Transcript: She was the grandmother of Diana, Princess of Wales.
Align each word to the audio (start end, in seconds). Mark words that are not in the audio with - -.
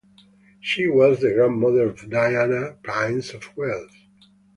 She 0.59 0.87
was 0.87 1.19
the 1.19 1.31
grandmother 1.31 1.83
of 1.89 2.09
Diana, 2.09 2.75
Princess 2.81 3.35
of 3.35 3.55
Wales. 3.55 3.91